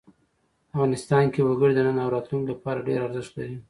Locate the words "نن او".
1.87-2.09